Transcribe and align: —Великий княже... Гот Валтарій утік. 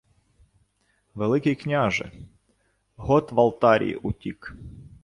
—Великий 1.15 1.55
княже... 1.55 2.11
Гот 2.95 3.31
Валтарій 3.31 3.95
утік. 3.95 4.57